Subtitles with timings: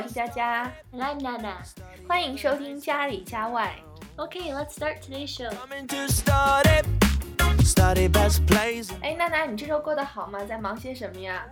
[0.00, 1.54] 我是佳佳，And I'm Nana，
[2.08, 3.76] 欢迎收听家里家外。
[4.16, 5.52] Okay, let's start today's show.
[9.02, 10.42] 哎，娜娜，你这周过得好吗？
[10.44, 11.46] 在忙些什么呀？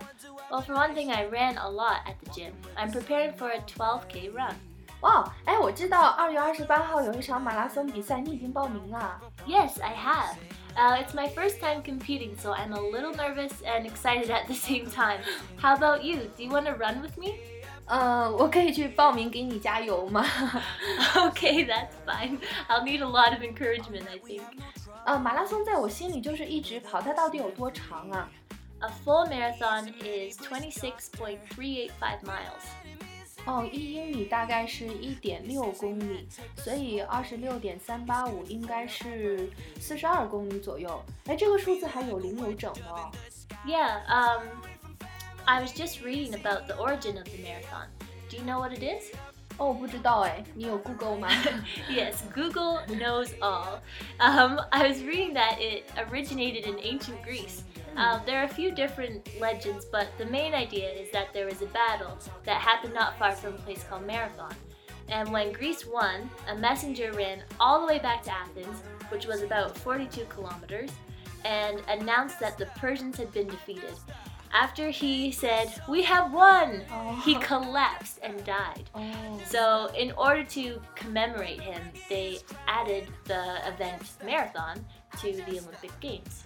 [0.49, 2.51] Well, for one thing, I ran a lot at the gym.
[2.75, 4.55] I'm preparing for a 12k run.
[5.01, 9.21] 哇，哎，我知道二月二十八号有一场马拉松比赛，你已经报名了？
[9.47, 10.35] Yes, I have.
[10.75, 14.55] Uh, it's my first time competing, so I'm a little nervous and excited at the
[14.55, 15.19] same time.
[15.57, 16.27] How about you?
[16.35, 17.35] Do you want to run with me?
[17.89, 20.25] 呃，我可以去报名给你加油吗？
[21.15, 22.39] Okay, that's fine.
[22.67, 24.41] I'll need a lot of encouragement, I think.
[25.05, 28.29] 呃，马拉松在我心里就是一直跑，它到底有多长啊？
[28.79, 31.89] A full marathon is 26.385
[32.23, 32.65] miles.
[33.45, 36.27] 哦，一英里大概是一点六公里，
[36.57, 39.47] 所以二十六点三八五应该是
[39.79, 40.99] 四十二公里左右。
[41.27, 43.11] 哎，这个数字还有零有整的。
[43.63, 44.41] Yeah, um,
[45.49, 47.87] I was just reading about the origin of the marathon.
[48.29, 49.11] Do you know what it is?
[49.57, 51.29] 哦，我不知道哎，你有 Google 吗？
[51.89, 53.79] Yes, Google knows all.
[54.19, 57.63] Um, I was reading that it originated in ancient Greece.
[57.95, 61.61] Uh, there are a few different legends, but the main idea is that there was
[61.61, 64.53] a battle that happened not far from a place called Marathon.
[65.07, 69.41] And when Greece won, a messenger ran all the way back to Athens, which was
[69.41, 70.89] about 42 kilometers,
[71.45, 73.93] and announced that the Persians had been defeated.
[74.51, 77.21] After he said, We have won, oh.
[77.25, 78.89] he collapsed and died.
[78.93, 79.01] Oh.
[79.45, 84.77] So, in order to commemorate him, they added the event marathon
[85.19, 86.45] to the Olympic Games.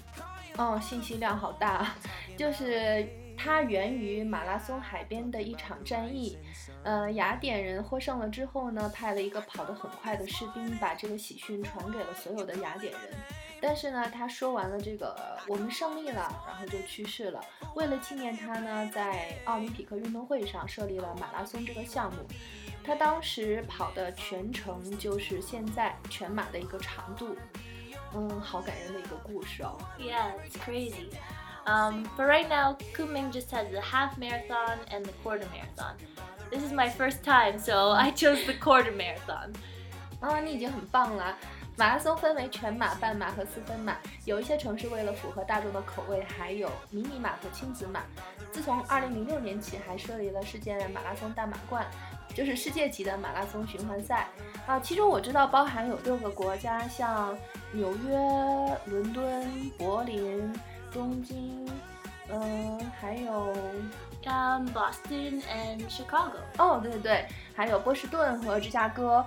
[0.57, 1.93] 哦，信息量好大，
[2.35, 6.37] 就是它源于马拉松海边的一场战役。
[6.83, 13.01] 呃，雅典人获胜了之后呢，派了一个跑得很快的士兵，把这个喜讯传给了所有的雅典人。
[13.66, 15.16] 但是呢，他说完了这个
[15.48, 17.42] 我们胜利了，然后就去世了。
[17.74, 22.18] 为了纪念他呢，在奥林匹克运动会上设立了马拉松这个项目。
[22.84, 27.34] 他当时跑的全程就是现在全马的一个长度。
[28.12, 29.78] 嗯，好感人的一个故事哦。
[29.98, 31.08] Yeah, it's crazy.
[31.64, 35.94] Um, but right now, Kunming just has the half marathon and the quarter marathon.
[36.50, 39.54] This is my first time, so I chose the quarter marathon.
[40.20, 41.34] 啊，你已经很棒了。
[41.76, 48.02] 马拉松分为全马、半马和四分马，有一些城市为了符合大众的口味，还有迷你马和亲子马。
[48.52, 51.84] 自从2006年起，还设立了世界马拉松大满贯，
[52.32, 54.28] 就是世界级的马拉松循环赛
[54.68, 54.78] 啊。
[54.78, 57.36] 其中我知道包含有六个国家，像
[57.72, 58.16] 纽约、
[58.86, 60.52] 伦敦、柏林、
[60.92, 61.68] 东京，
[62.30, 63.52] 嗯，还有
[64.24, 66.38] um Boston and Chicago。
[66.56, 69.26] 哦，对对对，还有波士顿和芝加哥。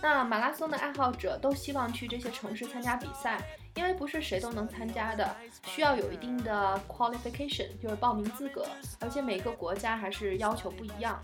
[0.00, 3.38] 那马拉松的爱好者都希望去这些城市参加比赛，
[3.76, 8.66] 因为不是谁都能参加的，需要有一定的 qualification，就是报名资格，
[8.98, 11.22] 而且每个国家还是要求不一样。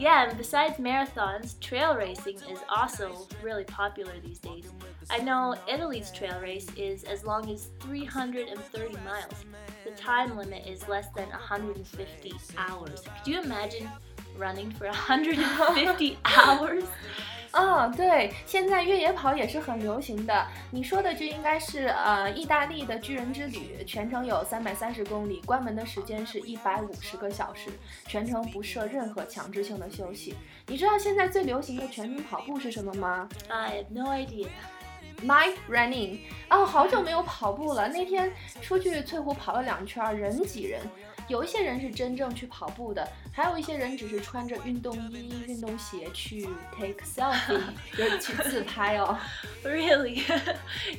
[0.00, 4.64] Yeah, and besides marathons, trail racing is also really popular these days.
[5.08, 9.44] I know Italy's trail race is as long as 330 miles.
[9.84, 13.02] The time limit is less than 150 hours.
[13.22, 13.88] Could you imagine
[14.36, 16.84] running for 150 hours?
[17.51, 20.45] 嗯，对，现在越野跑也是很流行的。
[20.71, 27.71] 你说的就应该是呃，意大利的巨人之旅，全程有三百三十公里，关门的时间是一百五十个小时，
[28.05, 30.35] 全程不设任何强制性的休息。
[30.67, 34.47] 你知道现在最流行的全民跑步是什么吗？I have no idea.
[35.23, 36.19] Night running。
[36.49, 37.87] 哦，好久没有跑步了。
[37.87, 38.31] 那天
[38.61, 40.81] 出去翠湖跑了两圈，人挤人。
[41.27, 46.41] 有一些人是真正去跑步的，还有一些人只是穿着运动衣、运动鞋去
[46.75, 47.61] take selfie，
[47.95, 49.15] 就是去自拍哦。
[49.63, 50.23] Really?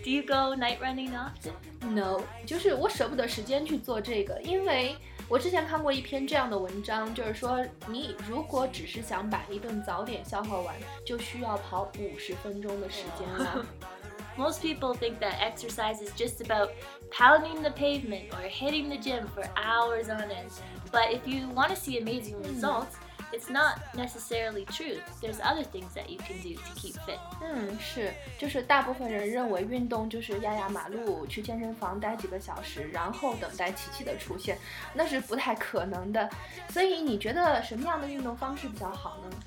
[0.04, 1.50] Do you go night running often?
[1.80, 4.94] No，就是我舍不得时间去做这个，因为
[5.28, 13.66] 我之前看过一篇这样的文章，就是说你如果只是想把一顿早点消耗完，就需要跑五十分钟的时间了。
[14.37, 16.71] Most people think that exercise is just about
[17.09, 20.51] pounding the pavement or hitting the gym for hours on end.
[20.91, 22.53] But if you want to see amazing hmm.
[22.53, 22.97] results,
[23.33, 24.97] it's not necessarily true.
[25.21, 27.19] There's other things that you can do to keep fit.
[27.41, 34.57] 嗯，是，就是大部分人认为运动就是压压马路，去健身房待几个小时，然后等待奇迹的出现，
[34.93, 36.29] 那是不太可能的。
[36.69, 39.37] 所以你觉得什么样的运动方式比较好呢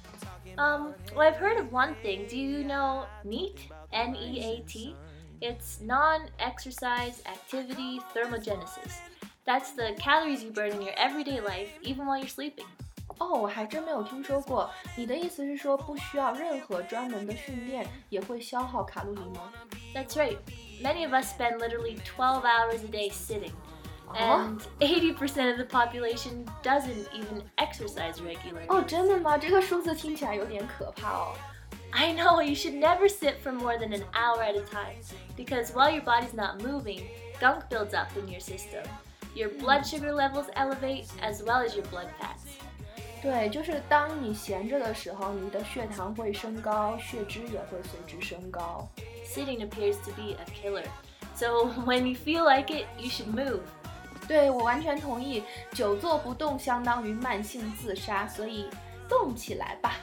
[0.57, 2.27] ？Um, well, I've heard of one thing.
[2.29, 3.71] Do you know NEAT?
[3.93, 4.95] N E A T.
[5.41, 8.99] It's non exercise activity thermogenesis.
[9.47, 12.67] That's the calories you burn in your everyday life, even while you're sleeping.
[13.19, 14.71] 哦，我还真没有听说过。
[14.97, 19.53] 你的意思是说，不需要任何专门的训练，也会消耗卡路里吗？
[19.95, 20.37] That's right.
[20.83, 23.53] Many of us spend literally 12 hours a day sitting.
[24.15, 28.67] And 80% of the population doesn't even exercise regularly.
[28.69, 29.37] 哦，真的吗？
[29.37, 31.35] 这个数字听起来有点可怕哦。
[31.91, 34.97] I know you should never sit for more than an hour at a time
[35.37, 37.03] because while your body's not moving,
[37.41, 38.83] gunk builds up in your system.
[39.35, 42.57] Your blood sugar levels elevate as well as your blood fats.
[43.23, 48.89] 对，就是当你闲着的时候，你的血糖会升高，血脂也会随之升高。
[49.27, 50.85] Sitting appears to be a killer.
[51.35, 53.61] So when you feel like it, you should move.
[54.28, 58.70] 对我完全同意，久坐不动相当于慢性自杀，所以
[59.10, 59.96] 动起来吧。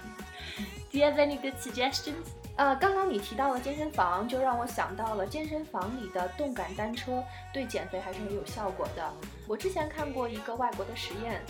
[0.90, 2.14] Do you have any good suggestions?
[2.56, 7.24] 呃，刚刚你提到了健身房，就让我想到了健身房里的动感单车
[7.54, 9.10] 对减肥还是很有效果的。
[9.48, 11.40] 我之前看过一个外国的实验，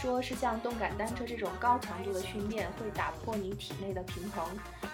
[0.00, 4.44] 说是像动感单车这种高强度的训练会打破你体内的平衡，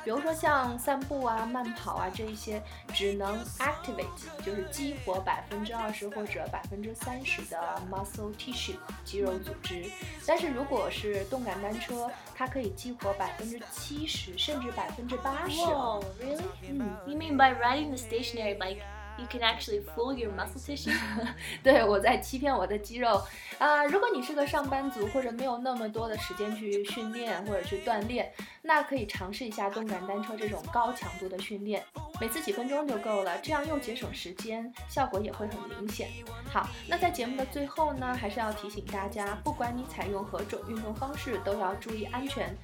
[0.03, 2.61] 比如说像散步啊、慢跑啊这一些，
[2.93, 4.07] 只能 activate
[4.45, 8.75] 就是激活百分之二十或者百分之三十的 muscle tissue
[9.05, 9.85] 肌肉组织，
[10.27, 15.61] 但是如果是动感单车，它可以激活百分之七十甚至百分之八十。
[15.61, 16.43] Whoa, really?
[16.69, 18.81] 嗯，You mean by riding the stationary bike,
[19.19, 20.93] you can actually fool your muscle tissue?
[21.63, 23.23] 对我在欺骗我的肌肉
[23.59, 28.31] 啊、如果你是个上班族或者没有那么多的时间去训练或者去锻炼，
[28.61, 31.83] 那可以尝试一下动感单车这种高强度的训练，
[32.21, 36.11] 每次几分钟就够了，这样又节省时间，效果也会很明显。
[36.53, 42.55] 好，那在节目的最后呢，还是要提醒大家，不管你采用何种运动方式，都要注意安全。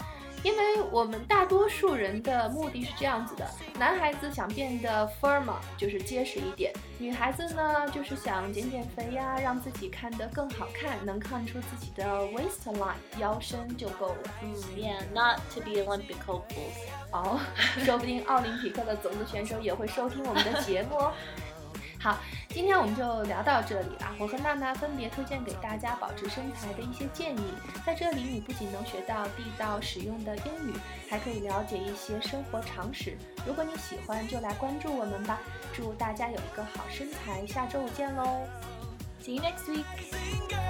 [0.42, 3.48] 因为我们大多数人的目的是这样子的：
[3.78, 14.16] 男孩子想变得 firmer，就是结实一点；女孩子呢，就是想减减肥呀，让自己看得更好看，能看出自己的 waistline 腰身就够了。
[14.42, 16.76] Mm, yeah, not to be Olympic hopefuls.
[17.12, 17.38] 哦，
[17.84, 21.12] 说不定奥林匹克的种子选手也会收听我们的节目哦。
[22.00, 22.18] 好，
[22.52, 24.14] 今天我们就聊到这里啦。
[24.18, 27.42] 我和娜娜分别推荐给大家保持身材的一些建议，
[27.84, 30.74] 在这里你不仅能学到地道实用的英语，
[31.08, 33.16] 还可以了解一些生活常识。
[33.46, 35.40] 如果你喜欢，就来关注我们吧。
[35.72, 38.42] 祝大家有一个好身材，下周五见喽
[39.24, 40.61] ！See you next week.